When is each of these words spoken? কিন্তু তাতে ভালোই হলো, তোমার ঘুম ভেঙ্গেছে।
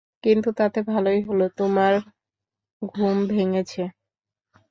কিন্তু 0.23 0.49
তাতে 0.57 0.79
ভালোই 0.87 1.19
হলো, 1.23 1.45
তোমার 1.57 1.93
ঘুম 2.91 3.17
ভেঙ্গেছে। 3.27 3.81